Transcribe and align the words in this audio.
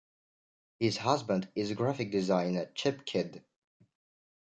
His 0.79 0.97
husband 0.97 1.47
is 1.53 1.73
graphic 1.73 2.09
designer 2.11 2.71
Chip 2.73 3.05
Kidd. 3.05 3.43